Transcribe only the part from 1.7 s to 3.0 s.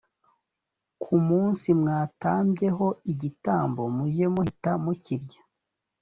mwatambyeho